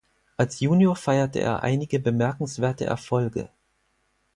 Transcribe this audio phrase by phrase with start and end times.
[0.35, 3.49] Als Junior feierte er einige bemerkenswerte Erfolge.